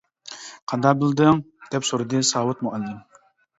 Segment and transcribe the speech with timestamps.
[0.33, 3.25] -قانداق بىلدىڭ؟ -دەپ سورىدى ساۋۇت مۇئەللىم.